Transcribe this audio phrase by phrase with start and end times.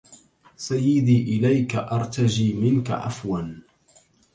[0.55, 3.41] سيدي إليك أرتجي منك عفوا